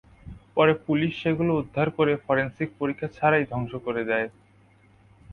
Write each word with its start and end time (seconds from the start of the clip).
পরে 0.55 0.73
পুলিশ 0.85 1.11
সেগুলো 1.23 1.51
উদ্ধার 1.55 1.87
করে 1.97 2.13
ফরেনসিক 2.25 2.69
পরীক্ষা 2.79 3.07
ছাড়াই 3.17 3.43
ধ্বংস 3.51 3.71
করে 3.85 4.01
দেয়। 4.09 4.27